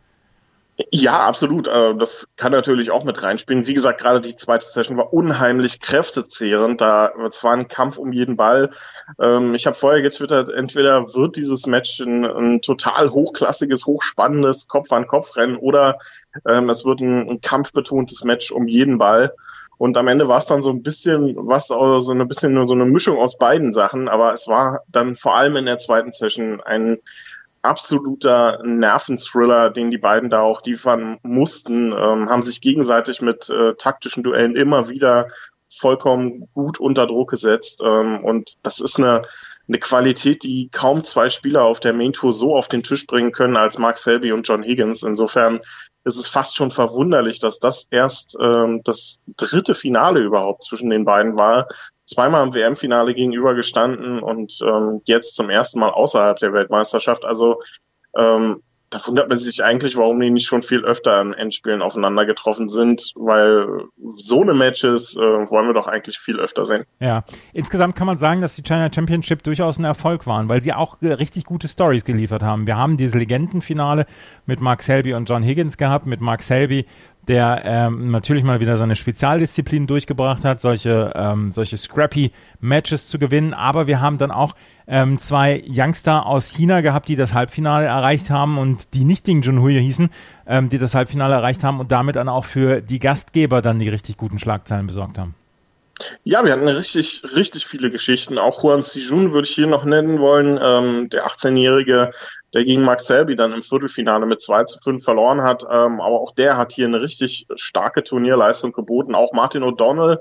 Ja, 0.89 1.19
absolut. 1.19 1.67
Äh, 1.67 1.95
das 1.95 2.27
kann 2.37 2.51
natürlich 2.51 2.91
auch 2.91 3.03
mit 3.03 3.21
reinspielen. 3.21 3.67
Wie 3.67 3.73
gesagt, 3.73 4.01
gerade 4.01 4.21
die 4.21 4.35
zweite 4.35 4.65
Session 4.65 4.97
war 4.97 5.13
unheimlich 5.13 5.79
kräftezehrend. 5.79 6.81
Da 6.81 7.11
war 7.15 7.53
ein 7.53 7.67
Kampf 7.67 7.97
um 7.97 8.11
jeden 8.11 8.37
Ball. 8.37 8.71
Ähm, 9.19 9.53
ich 9.53 9.67
habe 9.67 9.75
vorher 9.75 10.01
getwittert, 10.01 10.49
entweder 10.49 11.13
wird 11.13 11.35
dieses 11.35 11.67
Match 11.67 11.99
ein, 11.99 12.25
ein 12.25 12.61
total 12.61 13.11
hochklassiges, 13.11 13.85
hochspannendes 13.85 14.67
Kopf-an-Kopf-Rennen 14.67 15.57
oder 15.57 15.99
ähm, 16.47 16.69
es 16.69 16.85
wird 16.85 17.01
ein, 17.01 17.29
ein 17.29 17.41
kampfbetontes 17.41 18.23
Match 18.23 18.51
um 18.51 18.67
jeden 18.67 18.97
Ball. 18.97 19.33
Und 19.77 19.97
am 19.97 20.07
Ende 20.07 20.27
war 20.27 20.37
es 20.37 20.45
dann 20.45 20.61
so 20.61 20.69
ein 20.69 20.83
bisschen 20.83 21.35
was, 21.35 21.67
so 21.67 22.11
ein 22.11 22.27
bisschen 22.27 22.67
so 22.67 22.73
eine 22.73 22.85
Mischung 22.85 23.17
aus 23.17 23.37
beiden 23.37 23.73
Sachen. 23.73 24.09
Aber 24.09 24.31
es 24.31 24.47
war 24.47 24.81
dann 24.87 25.15
vor 25.17 25.35
allem 25.35 25.55
in 25.55 25.65
der 25.65 25.79
zweiten 25.79 26.11
Session 26.11 26.61
ein 26.61 26.99
absoluter 27.61 28.61
Nerventhriller, 28.63 29.69
den 29.69 29.91
die 29.91 29.97
beiden 29.97 30.29
da 30.29 30.41
auch 30.41 30.63
liefern 30.63 31.19
mussten, 31.23 31.91
ähm, 31.91 32.29
haben 32.29 32.41
sich 32.41 32.61
gegenseitig 32.61 33.21
mit 33.21 33.49
äh, 33.49 33.75
taktischen 33.75 34.23
Duellen 34.23 34.55
immer 34.55 34.89
wieder 34.89 35.27
vollkommen 35.69 36.47
gut 36.53 36.79
unter 36.79 37.07
Druck 37.07 37.29
gesetzt. 37.29 37.81
Ähm, 37.83 38.23
und 38.23 38.53
das 38.63 38.79
ist 38.79 38.99
eine, 38.99 39.23
eine 39.67 39.79
Qualität, 39.79 40.43
die 40.43 40.69
kaum 40.71 41.03
zwei 41.03 41.29
Spieler 41.29 41.63
auf 41.63 41.79
der 41.79 41.93
Main 41.93 42.13
Tour 42.13 42.33
so 42.33 42.55
auf 42.55 42.67
den 42.67 42.83
Tisch 42.83 43.05
bringen 43.07 43.31
können 43.31 43.55
als 43.55 43.77
Mark 43.77 43.97
Selby 43.97 44.31
und 44.31 44.47
John 44.47 44.63
Higgins. 44.63 45.03
Insofern 45.03 45.61
ist 46.03 46.17
es 46.17 46.27
fast 46.27 46.55
schon 46.55 46.71
verwunderlich, 46.71 47.39
dass 47.39 47.59
das 47.59 47.87
erst 47.91 48.35
ähm, 48.41 48.81
das 48.83 49.19
dritte 49.37 49.75
Finale 49.75 50.19
überhaupt 50.21 50.63
zwischen 50.63 50.89
den 50.89 51.05
beiden 51.05 51.35
war 51.37 51.67
zweimal 52.11 52.45
im 52.45 52.53
WM-Finale 52.53 53.13
gegenüber 53.13 53.55
gestanden 53.55 54.19
und 54.19 54.59
ähm, 54.61 55.01
jetzt 55.05 55.35
zum 55.35 55.49
ersten 55.49 55.79
Mal 55.79 55.89
außerhalb 55.89 56.37
der 56.39 56.53
Weltmeisterschaft. 56.53 57.25
Also 57.25 57.61
ähm, 58.17 58.61
da 58.91 58.99
wundert 59.07 59.29
man 59.29 59.37
sich 59.37 59.63
eigentlich, 59.63 59.95
warum 59.95 60.19
die 60.19 60.29
nicht 60.29 60.45
schon 60.45 60.63
viel 60.63 60.83
öfter 60.83 61.21
in 61.21 61.33
Endspielen 61.33 61.81
aufeinander 61.81 62.25
getroffen 62.25 62.67
sind, 62.67 63.13
weil 63.15 63.85
so 64.17 64.41
eine 64.41 64.53
Matches 64.53 65.15
äh, 65.15 65.19
wollen 65.19 65.67
wir 65.67 65.73
doch 65.73 65.87
eigentlich 65.87 66.19
viel 66.19 66.37
öfter 66.37 66.65
sehen. 66.65 66.83
Ja, 66.99 67.23
insgesamt 67.53 67.95
kann 67.95 68.05
man 68.05 68.17
sagen, 68.17 68.41
dass 68.41 68.55
die 68.55 68.63
China 68.63 68.89
Championship 68.93 69.43
durchaus 69.43 69.79
ein 69.79 69.85
Erfolg 69.85 70.27
waren, 70.27 70.49
weil 70.49 70.59
sie 70.59 70.73
auch 70.73 71.01
äh, 71.01 71.13
richtig 71.13 71.45
gute 71.45 71.69
Stories 71.69 72.03
geliefert 72.03 72.43
haben. 72.43 72.67
Wir 72.67 72.75
haben 72.75 72.97
dieses 72.97 73.15
Legendenfinale 73.15 74.05
mit 74.45 74.59
Mark 74.59 74.83
Selby 74.83 75.13
und 75.13 75.29
John 75.29 75.41
Higgins 75.41 75.77
gehabt, 75.77 76.05
mit 76.05 76.19
Mark 76.19 76.43
Selby 76.43 76.85
der 77.27 77.61
ähm, 77.65 78.11
natürlich 78.11 78.43
mal 78.43 78.59
wieder 78.59 78.77
seine 78.77 78.95
Spezialdisziplin 78.95 79.87
durchgebracht 79.87 80.43
hat, 80.43 80.59
solche, 80.59 81.11
ähm, 81.15 81.51
solche 81.51 81.77
scrappy 81.77 82.31
Matches 82.59 83.07
zu 83.07 83.19
gewinnen. 83.19 83.53
Aber 83.53 83.87
wir 83.87 84.01
haben 84.01 84.17
dann 84.17 84.31
auch 84.31 84.55
ähm, 84.87 85.19
zwei 85.19 85.61
Youngster 85.67 86.25
aus 86.25 86.49
China 86.49 86.81
gehabt, 86.81 87.07
die 87.07 87.15
das 87.15 87.33
Halbfinale 87.33 87.85
erreicht 87.85 88.29
haben 88.29 88.57
und 88.57 88.93
die 88.93 89.03
nicht 89.03 89.27
Ding 89.27 89.41
Junhui 89.41 89.79
hießen, 89.79 90.09
ähm, 90.47 90.69
die 90.69 90.77
das 90.77 90.95
Halbfinale 90.95 91.35
erreicht 91.35 91.63
haben 91.63 91.79
und 91.79 91.91
damit 91.91 92.15
dann 92.15 92.29
auch 92.29 92.45
für 92.45 92.81
die 92.81 92.99
Gastgeber 92.99 93.61
dann 93.61 93.79
die 93.79 93.89
richtig 93.89 94.17
guten 94.17 94.39
Schlagzeilen 94.39 94.87
besorgt 94.87 95.17
haben. 95.17 95.35
Ja, 96.23 96.43
wir 96.43 96.53
hatten 96.53 96.67
richtig, 96.67 97.23
richtig 97.35 97.65
viele 97.67 97.91
Geschichten. 97.91 98.37
Auch 98.37 98.63
Juan 98.63 98.81
Sijun 98.81 99.33
würde 99.33 99.47
ich 99.47 99.53
hier 99.53 99.67
noch 99.67 99.85
nennen 99.85 100.19
wollen. 100.19 100.59
Ähm, 100.61 101.09
der 101.09 101.27
18-jährige 101.27 102.11
der 102.53 102.65
gegen 102.65 102.83
Max 102.83 103.07
Selby 103.07 103.35
dann 103.35 103.53
im 103.53 103.63
Viertelfinale 103.63 104.25
mit 104.25 104.41
2 104.41 104.65
zu 104.65 104.79
5 104.79 105.03
verloren 105.03 105.41
hat. 105.41 105.63
Ähm, 105.63 106.01
aber 106.01 106.19
auch 106.19 106.33
der 106.35 106.57
hat 106.57 106.71
hier 106.73 106.85
eine 106.85 107.01
richtig 107.01 107.47
starke 107.55 108.03
Turnierleistung 108.03 108.73
geboten. 108.73 109.15
Auch 109.15 109.33
Martin 109.33 109.63
O'Donnell, 109.63 110.19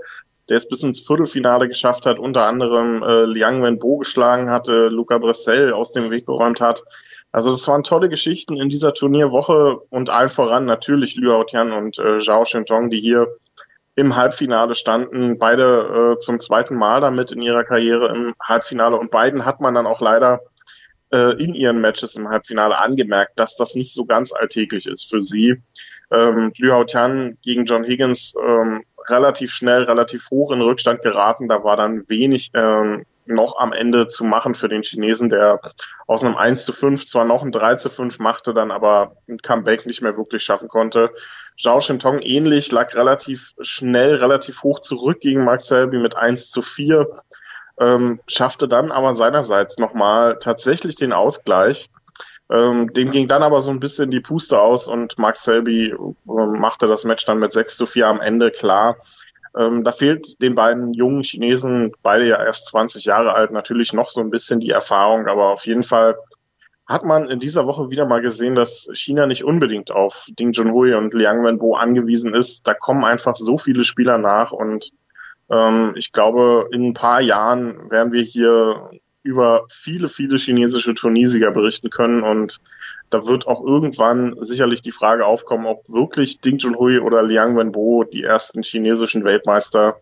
der 0.49 0.57
es 0.57 0.69
bis 0.69 0.83
ins 0.83 1.01
Viertelfinale 1.01 1.69
geschafft 1.69 2.07
hat, 2.07 2.19
unter 2.19 2.47
anderem 2.47 3.03
äh, 3.03 3.25
Liang 3.25 3.63
Wenbo 3.63 3.99
geschlagen 3.99 4.51
hatte, 4.51 4.89
Luca 4.89 5.19
Bressel 5.19 5.73
aus 5.73 5.93
dem 5.93 6.11
Weg 6.11 6.27
geräumt 6.27 6.61
hat. 6.61 6.85
Also 7.33 7.53
das 7.53 7.67
waren 7.69 7.85
tolle 7.85 8.09
Geschichten 8.09 8.57
in 8.57 8.69
dieser 8.69 8.93
Turnierwoche 8.93 9.79
und 9.91 10.11
allen 10.11 10.29
voran 10.29 10.65
natürlich 10.65 11.15
Liu 11.17 11.45
Tian 11.45 11.73
und 11.73 11.99
äh, 11.99 12.21
Zhao 12.21 12.45
Shintong, 12.45 12.91
die 12.91 13.01
hier 13.01 13.29
im 13.95 14.17
Halbfinale 14.17 14.75
standen, 14.75 15.39
beide 15.39 16.15
äh, 16.15 16.19
zum 16.19 16.41
zweiten 16.41 16.75
Mal 16.75 17.01
damit 17.01 17.33
in 17.33 17.43
ihrer 17.43 17.65
Karriere 17.65 18.09
im 18.09 18.35
Halbfinale 18.41 18.97
und 18.97 19.11
beiden 19.11 19.45
hat 19.45 19.61
man 19.61 19.75
dann 19.75 19.87
auch 19.87 20.01
leider 20.01 20.41
äh, 21.13 21.43
in 21.43 21.55
ihren 21.55 21.81
Matches 21.81 22.17
im 22.17 22.29
Halbfinale 22.29 22.79
angemerkt, 22.79 23.39
dass 23.39 23.57
das 23.57 23.75
nicht 23.75 23.93
so 23.93 24.05
ganz 24.05 24.33
alltäglich 24.33 24.87
ist 24.87 25.09
für 25.09 25.23
sie. 25.23 25.63
Ähm, 26.11 26.53
Liu 26.57 26.73
Hao 26.73 26.85
Tian 26.85 27.39
gegen 27.43 27.65
John 27.65 27.85
Higgins 27.85 28.35
ähm, 28.43 28.85
relativ 29.09 29.53
schnell, 29.53 29.85
relativ 29.85 30.29
hoch 30.31 30.51
in 30.51 30.61
Rückstand 30.61 31.03
geraten. 31.03 31.49
Da 31.49 31.63
war 31.65 31.77
dann 31.77 32.09
wenig 32.09 32.51
ähm, 32.55 33.07
noch 33.27 33.59
am 33.59 33.73
Ende 33.73 34.07
zu 34.09 34.25
machen 34.25 34.55
für 34.55 34.69
den 34.69 34.83
Chinesen, 34.83 35.29
der 35.29 35.61
aus 36.07 36.25
einem 36.25 36.37
1 36.37 36.65
zu 36.65 36.73
5 36.73 37.05
zwar 37.07 37.25
noch 37.25 37.43
ein 37.43 37.53
3 37.53 37.77
zu 37.77 37.91
5 37.91 38.19
machte, 38.19 38.53
dann 38.55 38.71
aber 38.71 39.17
ein 39.29 39.39
Comeback 39.39 39.87
nicht 39.87 40.03
mehr 40.03 40.17
wirklich 40.17 40.43
schaffen 40.43 40.69
konnte. 40.69 41.11
Zhao 41.59 41.81
Shintong 41.81 42.21
ähnlich, 42.21 42.73
lag 42.73 42.95
relativ 42.95 43.53
schnell, 43.61 44.17
relativ 44.17 44.63
hoch 44.63 44.81
zurück 44.81 45.21
gegen 45.21 45.45
Mark 45.45 45.63
Selby 45.63 45.99
mit 45.99 46.17
1 46.17 46.51
zu 46.51 46.63
4 46.63 47.07
ähm, 47.81 48.21
schaffte 48.27 48.69
dann 48.69 48.93
aber 48.93 49.15
seinerseits 49.15 49.79
nochmal 49.79 50.39
tatsächlich 50.39 50.97
den 50.97 51.13
Ausgleich. 51.13 51.89
Ähm, 52.53 52.93
dem 52.93 53.11
ging 53.11 53.29
dann 53.29 53.43
aber 53.43 53.61
so 53.61 53.71
ein 53.71 53.81
bisschen 53.81 54.11
die 54.11 54.21
Puste 54.21 54.61
aus 54.61 54.89
und 54.89 55.19
Max 55.19 55.45
Selby 55.45 55.91
äh, 55.91 55.97
machte 56.27 56.87
das 56.89 57.05
Match 57.05 57.25
dann 57.25 57.39
mit 57.39 57.53
6 57.53 57.77
zu 57.77 57.87
4 57.87 58.07
am 58.07 58.21
Ende 58.21 58.51
klar. 58.51 58.97
Ähm, 59.57 59.83
da 59.83 59.93
fehlt 59.93 60.41
den 60.43 60.55
beiden 60.55 60.93
jungen 60.93 61.23
Chinesen, 61.23 61.93
beide 62.03 62.27
ja 62.27 62.43
erst 62.43 62.69
20 62.69 63.05
Jahre 63.05 63.33
alt, 63.35 63.51
natürlich 63.51 63.93
noch 63.93 64.11
so 64.11 64.21
ein 64.21 64.31
bisschen 64.31 64.61
die 64.61 64.71
Erfahrung, 64.71 65.27
aber 65.27 65.51
auf 65.51 65.67
jeden 65.67 65.83
Fall 65.83 66.17
hat 66.87 67.05
man 67.05 67.31
in 67.31 67.39
dieser 67.39 67.67
Woche 67.67 67.89
wieder 67.91 68.05
mal 68.05 68.21
gesehen, 68.21 68.57
dass 68.57 68.89
China 68.95 69.27
nicht 69.27 69.45
unbedingt 69.45 69.93
auf 69.93 70.27
Ding 70.39 70.53
Junhui 70.53 70.95
und 70.95 71.15
Liang 71.15 71.45
Wenbo 71.45 71.77
angewiesen 71.77 72.35
ist. 72.35 72.67
Da 72.67 72.75
kommen 72.75 73.05
einfach 73.05 73.37
so 73.37 73.59
viele 73.59 73.85
Spieler 73.85 74.19
nach 74.19 74.51
und 74.51 74.91
ähm, 75.51 75.95
ich 75.97 76.13
glaube, 76.13 76.69
in 76.73 76.87
ein 76.87 76.95
paar 76.95 77.21
Jahren 77.21 77.91
werden 77.91 78.13
wir 78.13 78.23
hier 78.23 78.91
über 79.23 79.67
viele, 79.69 80.09
viele 80.09 80.39
chinesische 80.39 80.95
Turniersieger 80.95 81.51
berichten 81.51 81.91
können 81.91 82.23
und 82.23 82.59
da 83.11 83.27
wird 83.27 83.49
auch 83.49 83.65
irgendwann 83.65 84.37
sicherlich 84.41 84.83
die 84.83 84.93
Frage 84.93 85.27
aufkommen, 85.27 85.67
ob 85.67 85.89
wirklich 85.89 86.41
Ding 86.41 86.59
Junhui 86.59 87.01
oder 87.01 87.25
Liang 87.25 87.57
Wenbo 87.57 88.05
die 88.05 88.23
ersten 88.23 88.63
chinesischen 88.63 89.25
Weltmeister 89.25 89.97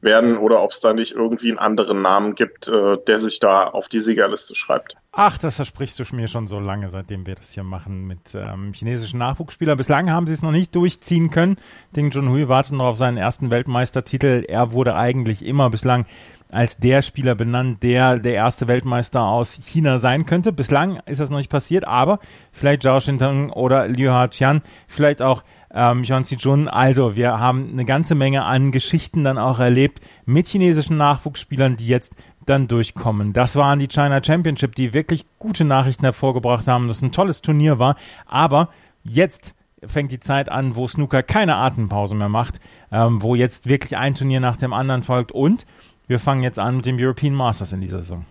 werden 0.00 0.36
oder 0.38 0.62
ob 0.62 0.70
es 0.70 0.80
da 0.80 0.92
nicht 0.92 1.12
irgendwie 1.12 1.48
einen 1.50 1.58
anderen 1.58 2.02
Namen 2.02 2.34
gibt, 2.34 2.68
äh, 2.68 2.96
der 3.06 3.18
sich 3.18 3.40
da 3.40 3.66
auf 3.66 3.88
die 3.88 4.00
Siegerliste 4.00 4.54
schreibt. 4.54 4.96
Ach, 5.12 5.38
das 5.38 5.56
versprichst 5.56 5.98
du 5.98 6.04
mir 6.14 6.28
schon 6.28 6.46
so 6.46 6.60
lange, 6.60 6.88
seitdem 6.88 7.26
wir 7.26 7.34
das 7.34 7.52
hier 7.52 7.64
machen 7.64 8.06
mit 8.06 8.34
ähm, 8.34 8.72
chinesischen 8.72 9.18
Nachwuchsspielern. 9.18 9.76
Bislang 9.76 10.10
haben 10.10 10.26
sie 10.26 10.34
es 10.34 10.42
noch 10.42 10.52
nicht 10.52 10.74
durchziehen 10.76 11.30
können. 11.30 11.56
Ding 11.96 12.10
Junhui 12.10 12.48
wartet 12.48 12.74
noch 12.74 12.84
auf 12.86 12.96
seinen 12.96 13.16
ersten 13.16 13.50
Weltmeistertitel. 13.50 14.44
Er 14.46 14.72
wurde 14.72 14.94
eigentlich 14.94 15.44
immer 15.44 15.70
bislang 15.70 16.06
als 16.50 16.78
der 16.78 17.02
Spieler 17.02 17.34
benannt, 17.34 17.82
der 17.82 18.18
der 18.18 18.34
erste 18.34 18.68
Weltmeister 18.68 19.22
aus 19.22 19.60
China 19.64 19.98
sein 19.98 20.26
könnte. 20.26 20.52
Bislang 20.52 21.00
ist 21.06 21.20
das 21.20 21.30
noch 21.30 21.38
nicht 21.38 21.50
passiert, 21.50 21.86
aber 21.86 22.20
vielleicht 22.52 22.82
Zhao 22.82 23.00
Shintang 23.00 23.50
oder 23.50 23.86
Liu 23.88 24.10
Haqian, 24.10 24.62
vielleicht 24.86 25.20
auch 25.20 25.44
ähm, 25.72 26.04
Yuan 26.04 26.24
Jun. 26.24 26.68
Also 26.68 27.16
wir 27.16 27.38
haben 27.38 27.68
eine 27.70 27.84
ganze 27.84 28.14
Menge 28.14 28.44
an 28.44 28.72
Geschichten 28.72 29.24
dann 29.24 29.38
auch 29.38 29.58
erlebt 29.58 30.00
mit 30.24 30.46
chinesischen 30.48 30.96
Nachwuchsspielern, 30.96 31.76
die 31.76 31.86
jetzt 31.86 32.14
dann 32.46 32.66
durchkommen. 32.66 33.32
Das 33.34 33.56
waren 33.56 33.78
die 33.78 33.88
China 33.88 34.22
Championship, 34.24 34.74
die 34.74 34.94
wirklich 34.94 35.26
gute 35.38 35.64
Nachrichten 35.64 36.04
hervorgebracht 36.04 36.66
haben, 36.66 36.88
dass 36.88 37.02
ein 37.02 37.12
tolles 37.12 37.42
Turnier 37.42 37.78
war. 37.78 37.96
Aber 38.26 38.70
jetzt 39.02 39.54
fängt 39.86 40.10
die 40.10 40.20
Zeit 40.20 40.50
an, 40.50 40.76
wo 40.76 40.88
Snooker 40.88 41.22
keine 41.22 41.56
Atempause 41.56 42.14
mehr 42.14 42.28
macht, 42.28 42.60
ähm, 42.90 43.22
wo 43.22 43.34
jetzt 43.34 43.68
wirklich 43.68 43.96
ein 43.96 44.14
Turnier 44.14 44.40
nach 44.40 44.56
dem 44.56 44.72
anderen 44.72 45.02
folgt 45.02 45.30
und 45.30 45.66
wir 46.08 46.18
fangen 46.18 46.42
jetzt 46.42 46.58
an 46.58 46.76
mit 46.76 46.86
dem 46.86 46.98
European 46.98 47.34
Masters 47.34 47.72
in 47.72 47.80
dieser 47.80 47.98
Saison. 47.98 48.26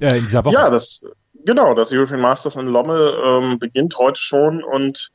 Äh, 0.00 0.18
in 0.18 0.24
dieser 0.24 0.44
Woche. 0.44 0.54
Ja, 0.54 0.70
das, 0.70 1.04
genau, 1.44 1.74
das 1.74 1.92
European 1.92 2.20
Masters 2.20 2.56
in 2.56 2.66
Lommel 2.66 3.18
ähm, 3.24 3.58
beginnt 3.58 3.96
heute 3.98 4.20
schon 4.20 4.62
und 4.62 5.10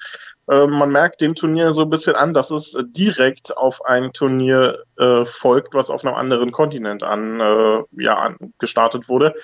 äh, 0.49 0.65
man 0.65 0.91
merkt 0.91 1.21
dem 1.21 1.35
Turnier 1.35 1.71
so 1.71 1.83
ein 1.83 1.89
bisschen 1.89 2.15
an, 2.15 2.33
dass 2.33 2.49
es 2.49 2.77
direkt 2.87 3.55
auf 3.55 3.85
ein 3.85 4.11
Turnier 4.13 4.83
äh, 4.97 5.25
folgt, 5.25 5.73
was 5.73 5.89
auf 5.89 6.03
einem 6.03 6.15
anderen 6.15 6.51
Kontinent 6.51 7.03
an, 7.03 7.39
äh, 7.39 7.83
ja, 8.01 8.15
an, 8.15 8.37
gestartet 8.57 9.07
wurde. 9.07 9.35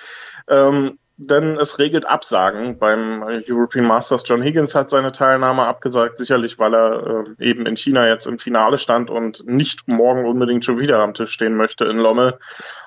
Ähm, 0.48 0.98
denn 1.18 1.56
es 1.56 1.78
regelt 1.78 2.06
Absagen 2.06 2.78
beim 2.78 3.22
European 3.48 3.86
Masters. 3.86 4.22
John 4.26 4.42
Higgins 4.42 4.74
hat 4.74 4.90
seine 4.90 5.12
Teilnahme 5.12 5.64
abgesagt, 5.64 6.18
sicherlich, 6.18 6.58
weil 6.58 6.74
er 6.74 7.24
äh, 7.40 7.44
eben 7.44 7.64
in 7.66 7.76
China 7.76 8.06
jetzt 8.06 8.26
im 8.26 8.38
Finale 8.38 8.76
stand 8.76 9.08
und 9.08 9.46
nicht 9.46 9.88
morgen 9.88 10.26
unbedingt 10.26 10.64
schon 10.64 10.78
wieder 10.78 10.98
am 10.98 11.14
Tisch 11.14 11.32
stehen 11.32 11.56
möchte 11.56 11.86
in 11.86 11.96
Lommel. 11.96 12.38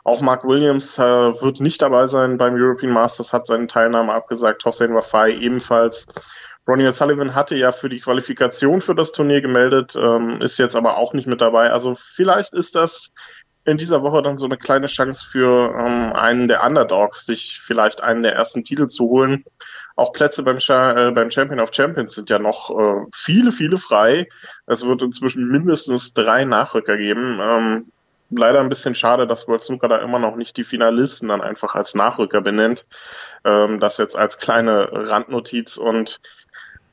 Auch 0.04 0.22
Mark 0.22 0.44
Williams 0.44 1.00
äh, 1.00 1.02
wird 1.02 1.60
nicht 1.60 1.82
dabei 1.82 2.06
sein 2.06 2.38
beim 2.38 2.54
European 2.54 2.94
Masters, 2.94 3.34
hat 3.34 3.48
seine 3.48 3.68
Teilnahme 3.68 4.14
abgesagt. 4.14 4.64
Hossein 4.64 4.94
Wafai 4.94 5.32
ebenfalls. 5.32 6.08
Ronnie 6.68 6.86
O'Sullivan 6.86 7.34
hatte 7.34 7.56
ja 7.56 7.72
für 7.72 7.90
die 7.90 8.00
Qualifikation 8.00 8.82
für 8.82 8.94
das 8.94 9.12
Turnier 9.12 9.42
gemeldet, 9.42 9.96
ähm, 9.96 10.40
ist 10.42 10.60
jetzt 10.60 10.76
aber 10.76 10.98
auch 10.98 11.14
nicht 11.14 11.26
mit 11.26 11.42
dabei. 11.42 11.72
Also 11.72 11.96
vielleicht 11.98 12.54
ist 12.54 12.76
das 12.76 13.12
in 13.70 13.78
dieser 13.78 14.02
Woche 14.04 14.22
dann 14.22 14.38
so 14.38 14.46
eine 14.46 14.58
kleine 14.58 14.88
Chance 14.88 15.26
für 15.30 15.74
ähm, 15.78 16.14
einen 16.14 16.48
der 16.48 16.64
Underdogs, 16.64 17.26
sich 17.26 17.60
vielleicht 17.62 18.02
einen 18.02 18.24
der 18.24 18.34
ersten 18.34 18.64
Titel 18.64 18.88
zu 18.88 19.06
holen. 19.06 19.46
Auch 19.96 20.14
Plätze 20.14 20.44
beim, 20.44 20.58
äh, 20.58 21.12
beim 21.12 21.30
Champion 21.30 21.60
of 21.60 21.74
Champions 21.74 22.16
sind 22.16 22.30
ja 22.30 22.40
noch 22.40 22.70
äh, 22.70 23.06
viele, 23.14 23.52
viele 23.52 23.78
frei. 23.78 24.30
Es 24.66 24.86
wird 24.86 25.02
inzwischen 25.02 25.48
mindestens 25.50 26.14
drei 26.14 26.46
Nachrücker 26.46 26.96
geben. 26.98 27.40
Ähm, 27.42 27.92
leider 28.30 28.60
ein 28.60 28.70
bisschen 28.70 28.96
schade, 28.96 29.28
dass 29.28 29.48
World 29.48 29.62
Snooker 29.62 29.88
da 29.88 29.98
immer 29.98 30.20
noch 30.20 30.36
nicht 30.36 30.56
die 30.58 30.64
Finalisten 30.64 31.30
dann 31.30 31.42
einfach 31.42 31.76
als 31.76 31.96
Nachrücker 31.96 32.42
benennt. 32.42 32.86
Ähm, 33.44 33.80
das 33.80 33.98
jetzt 33.98 34.18
als 34.18 34.38
kleine 34.38 34.90
Randnotiz 34.92 35.78
und 35.78 36.22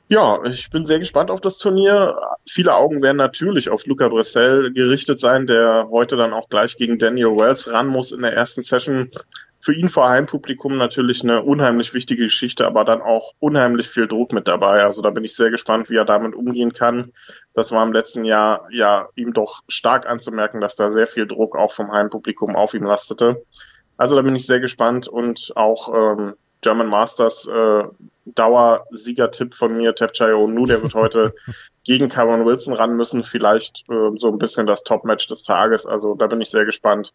ja, 0.09 0.43
ich 0.45 0.69
bin 0.69 0.85
sehr 0.85 0.99
gespannt 0.99 1.29
auf 1.29 1.41
das 1.41 1.57
Turnier. 1.57 2.17
Viele 2.47 2.75
Augen 2.75 3.01
werden 3.01 3.17
natürlich 3.17 3.69
auf 3.69 3.85
Luca 3.85 4.07
Bressel 4.07 4.71
gerichtet 4.71 5.19
sein, 5.19 5.47
der 5.47 5.87
heute 5.91 6.15
dann 6.15 6.33
auch 6.33 6.47
gleich 6.49 6.77
gegen 6.77 6.97
Daniel 6.97 7.37
Wells 7.37 7.71
ran 7.71 7.87
muss 7.87 8.13
in 8.13 8.21
der 8.21 8.33
ersten 8.33 8.61
Session. 8.61 9.11
Für 9.59 9.73
ihn 9.73 9.89
vor 9.89 10.07
Heimpublikum 10.07 10.77
natürlich 10.77 11.23
eine 11.23 11.43
unheimlich 11.43 11.93
wichtige 11.93 12.23
Geschichte, 12.23 12.65
aber 12.65 12.85
dann 12.85 13.01
auch 13.01 13.33
unheimlich 13.39 13.89
viel 13.89 14.07
Druck 14.07 14.31
mit 14.31 14.47
dabei. 14.47 14.83
Also 14.83 15.01
da 15.01 15.09
bin 15.09 15.25
ich 15.25 15.35
sehr 15.35 15.51
gespannt, 15.51 15.89
wie 15.89 15.97
er 15.97 16.05
damit 16.05 16.35
umgehen 16.35 16.71
kann. 16.71 17.11
Das 17.53 17.73
war 17.73 17.83
im 17.83 17.91
letzten 17.91 18.23
Jahr 18.23 18.67
ja 18.71 19.09
ihm 19.15 19.33
doch 19.33 19.63
stark 19.67 20.07
anzumerken, 20.07 20.61
dass 20.61 20.77
da 20.77 20.91
sehr 20.91 21.07
viel 21.07 21.27
Druck 21.27 21.57
auch 21.57 21.73
vom 21.73 21.91
Heimpublikum 21.91 22.55
auf 22.55 22.73
ihm 22.75 22.85
lastete. 22.85 23.43
Also 23.97 24.15
da 24.15 24.21
bin 24.21 24.35
ich 24.35 24.45
sehr 24.45 24.61
gespannt 24.61 25.09
und 25.09 25.51
auch 25.55 25.93
ähm, 25.93 26.35
German 26.61 26.87
Masters 26.87 27.47
äh, 27.47 27.83
Dauersiegertipp 28.25 29.55
von 29.55 29.77
mir, 29.77 29.95
Tapchai 29.95 30.31
Nu, 30.31 30.65
der 30.65 30.81
wird 30.81 30.95
heute 30.95 31.33
gegen 31.83 32.09
Cameron 32.09 32.45
Wilson 32.45 32.73
ran 32.73 32.97
müssen, 32.97 33.23
vielleicht 33.23 33.85
äh, 33.89 34.17
so 34.17 34.27
ein 34.27 34.37
bisschen 34.37 34.67
das 34.67 34.83
Top-Match 34.83 35.27
des 35.27 35.43
Tages. 35.43 35.85
Also 35.85 36.15
da 36.15 36.27
bin 36.27 36.41
ich 36.41 36.49
sehr 36.49 36.65
gespannt. 36.65 37.13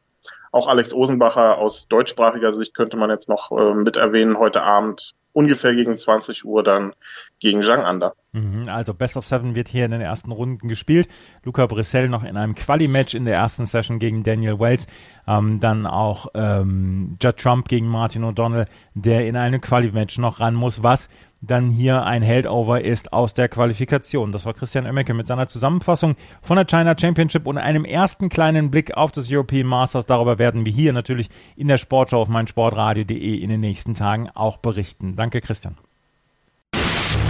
Auch 0.50 0.68
Alex 0.68 0.94
Osenbacher 0.94 1.58
aus 1.58 1.88
deutschsprachiger 1.88 2.52
Sicht 2.52 2.74
könnte 2.74 2.96
man 2.96 3.10
jetzt 3.10 3.28
noch 3.28 3.52
äh, 3.52 3.74
mit 3.74 3.96
erwähnen 3.96 4.38
heute 4.38 4.62
Abend 4.62 5.14
ungefähr 5.32 5.74
gegen 5.74 5.96
20 5.96 6.44
Uhr 6.44 6.62
dann 6.62 6.92
gegen 7.40 7.62
Zhang 7.62 7.82
Ander. 7.82 8.14
Mhm, 8.32 8.68
also 8.68 8.94
Best 8.94 9.16
of 9.16 9.26
Seven 9.26 9.54
wird 9.54 9.68
hier 9.68 9.84
in 9.84 9.90
den 9.90 10.00
ersten 10.00 10.30
Runden 10.30 10.68
gespielt. 10.68 11.08
Luca 11.44 11.66
Brissell 11.66 12.08
noch 12.08 12.22
in 12.22 12.36
einem 12.36 12.54
Quali-Match 12.54 13.14
in 13.14 13.24
der 13.24 13.34
ersten 13.34 13.66
Session 13.66 13.98
gegen 13.98 14.22
Daniel 14.22 14.60
Wells. 14.60 14.86
Ähm, 15.26 15.58
dann 15.60 15.86
auch 15.86 16.28
ähm, 16.34 17.16
Judd 17.20 17.36
Trump 17.38 17.68
gegen 17.68 17.88
Martin 17.88 18.24
O'Donnell, 18.24 18.66
der 18.94 19.26
in 19.26 19.36
einem 19.36 19.60
Quali-Match 19.60 20.18
noch 20.18 20.40
ran 20.40 20.54
muss, 20.54 20.82
was 20.82 21.08
dann 21.42 21.68
hier 21.70 22.04
ein 22.04 22.22
Heldover 22.22 22.80
ist 22.80 23.12
aus 23.12 23.34
der 23.34 23.48
Qualifikation. 23.48 24.32
Das 24.32 24.46
war 24.46 24.54
Christian 24.54 24.86
Oemmeke 24.86 25.12
mit 25.12 25.26
seiner 25.26 25.48
Zusammenfassung 25.48 26.14
von 26.40 26.56
der 26.56 26.66
China 26.66 26.96
Championship 26.98 27.46
und 27.46 27.58
einem 27.58 27.84
ersten 27.84 28.28
kleinen 28.28 28.70
Blick 28.70 28.96
auf 28.96 29.12
das 29.12 29.30
European 29.30 29.66
Masters. 29.66 30.06
Darüber 30.06 30.38
werden 30.38 30.64
wir 30.64 30.72
hier 30.72 30.92
natürlich 30.92 31.28
in 31.56 31.68
der 31.68 31.78
Sportschau 31.78 32.22
auf 32.22 32.28
meinsportradio.de 32.28 33.34
in 33.34 33.50
den 33.50 33.60
nächsten 33.60 33.94
Tagen 33.94 34.30
auch 34.30 34.56
berichten. 34.58 35.16
Danke, 35.16 35.40
Christian. 35.40 35.76